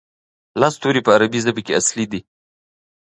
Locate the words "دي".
2.11-2.19